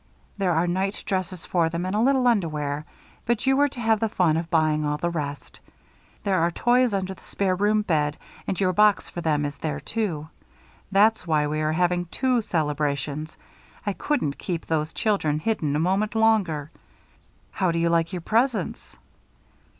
There 0.35 0.53
are 0.53 0.65
night 0.65 1.03
dresses 1.05 1.45
for 1.45 1.69
them 1.69 1.85
and 1.85 1.93
a 1.95 1.99
little 1.99 2.27
underwear, 2.27 2.85
but 3.27 3.45
you 3.45 3.59
are 3.59 3.67
to 3.67 3.79
have 3.79 3.99
the 3.99 4.09
fun 4.09 4.35
of 4.35 4.49
buying 4.49 4.83
all 4.83 4.97
the 4.97 5.11
rest. 5.11 5.59
There 6.23 6.39
are 6.39 6.49
toys 6.49 6.91
under 6.91 7.13
the 7.13 7.21
spare 7.23 7.55
room 7.55 7.83
bed 7.83 8.17
and 8.47 8.59
your 8.59 8.73
box 8.73 9.09
for 9.09 9.21
them 9.21 9.45
is 9.45 9.59
there 9.59 9.79
too. 9.79 10.27
That's 10.91 11.27
why 11.27 11.45
we 11.45 11.61
are 11.61 11.73
having 11.73 12.05
two 12.05 12.41
celebrations. 12.41 13.37
I 13.85 13.93
couldn't 13.93 14.39
keep 14.39 14.65
those 14.65 14.91
children 14.91 15.37
hidden 15.37 15.75
a 15.75 15.79
moment 15.79 16.15
longer. 16.15 16.71
How 17.51 17.69
do 17.71 17.77
you 17.77 17.89
like 17.89 18.11
your 18.11 18.21
presents?" 18.21 18.97